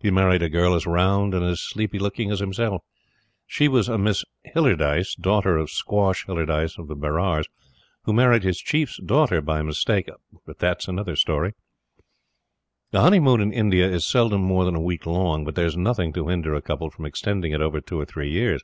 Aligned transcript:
He 0.00 0.10
married 0.10 0.42
a 0.42 0.48
girl 0.48 0.74
as 0.74 0.86
round 0.86 1.34
and 1.34 1.44
as 1.44 1.60
sleepy 1.60 1.98
looking 1.98 2.30
as 2.30 2.40
himself. 2.40 2.80
She 3.46 3.68
was 3.68 3.86
a 3.86 3.98
Miss 3.98 4.24
Hillardyce, 4.42 5.14
daughter 5.14 5.58
of 5.58 5.68
"Squash" 5.70 6.24
Hillardyce 6.24 6.78
of 6.78 6.88
the 6.88 6.96
Berars, 6.96 7.44
who 8.04 8.14
married 8.14 8.44
his 8.44 8.58
Chief's 8.62 8.96
daughter 8.98 9.42
by 9.42 9.60
mistake. 9.60 10.08
But 10.46 10.60
that 10.60 10.78
is 10.80 10.88
another 10.88 11.16
story. 11.16 11.52
A 12.94 13.00
honeymoon 13.02 13.42
in 13.42 13.52
India 13.52 13.86
is 13.86 14.06
seldom 14.06 14.40
more 14.40 14.64
than 14.64 14.74
a 14.76 14.80
week 14.80 15.04
long; 15.04 15.44
but 15.44 15.54
there 15.54 15.66
is 15.66 15.76
nothing 15.76 16.14
to 16.14 16.28
hinder 16.28 16.54
a 16.54 16.62
couple 16.62 16.88
from 16.88 17.04
extending 17.04 17.52
it 17.52 17.60
over 17.60 17.82
two 17.82 18.00
or 18.00 18.06
three 18.06 18.30
years. 18.30 18.62